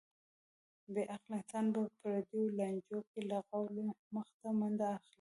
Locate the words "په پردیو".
1.89-2.53